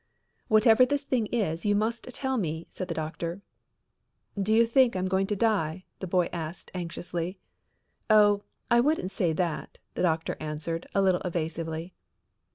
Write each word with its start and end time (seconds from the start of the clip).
"Whatever 0.47 0.83
this 0.83 1.03
thing 1.03 1.27
is, 1.27 1.63
you 1.63 1.75
must 1.75 2.05
tell 2.05 2.35
me," 2.39 2.65
said 2.71 2.87
the 2.87 2.95
doctor. 2.95 3.43
"Do 4.41 4.51
you 4.51 4.65
think 4.65 4.95
I'm 4.95 5.07
going 5.07 5.27
to 5.27 5.35
die?" 5.35 5.85
the 5.99 6.07
boy 6.07 6.27
asked 6.33 6.71
anxiously. 6.73 7.37
"Oh, 8.09 8.41
I 8.71 8.79
wouldn't 8.79 9.11
say 9.11 9.31
that," 9.31 9.77
the 9.93 10.01
doctor 10.01 10.37
answered 10.39 10.87
a 10.95 11.03
little 11.03 11.21
evasively. 11.23 11.93